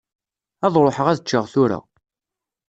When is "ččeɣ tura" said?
1.23-1.79